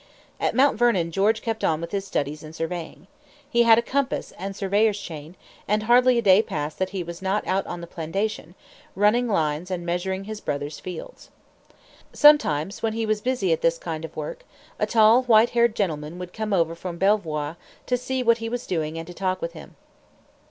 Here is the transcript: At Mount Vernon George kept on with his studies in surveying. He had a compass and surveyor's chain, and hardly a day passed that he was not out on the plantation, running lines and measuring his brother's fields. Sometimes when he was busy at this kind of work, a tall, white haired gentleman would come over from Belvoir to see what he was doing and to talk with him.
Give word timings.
At 0.39 0.55
Mount 0.55 0.79
Vernon 0.79 1.11
George 1.11 1.43
kept 1.43 1.63
on 1.63 1.79
with 1.79 1.91
his 1.91 2.07
studies 2.07 2.41
in 2.41 2.53
surveying. 2.53 3.05
He 3.47 3.61
had 3.61 3.77
a 3.77 3.83
compass 3.83 4.31
and 4.39 4.55
surveyor's 4.55 4.99
chain, 4.99 5.35
and 5.67 5.83
hardly 5.83 6.17
a 6.17 6.23
day 6.23 6.41
passed 6.41 6.79
that 6.79 6.89
he 6.89 7.03
was 7.03 7.21
not 7.21 7.45
out 7.45 7.67
on 7.67 7.81
the 7.81 7.85
plantation, 7.85 8.55
running 8.95 9.27
lines 9.27 9.69
and 9.69 9.85
measuring 9.85 10.23
his 10.23 10.41
brother's 10.41 10.79
fields. 10.79 11.29
Sometimes 12.13 12.81
when 12.81 12.93
he 12.93 13.05
was 13.05 13.21
busy 13.21 13.53
at 13.53 13.61
this 13.61 13.77
kind 13.77 14.03
of 14.03 14.15
work, 14.17 14.43
a 14.79 14.87
tall, 14.87 15.21
white 15.25 15.51
haired 15.51 15.75
gentleman 15.75 16.17
would 16.17 16.33
come 16.33 16.51
over 16.51 16.73
from 16.73 16.97
Belvoir 16.97 17.55
to 17.85 17.95
see 17.95 18.23
what 18.23 18.39
he 18.39 18.49
was 18.49 18.65
doing 18.65 18.97
and 18.97 19.05
to 19.05 19.13
talk 19.13 19.39
with 19.39 19.53
him. 19.53 19.75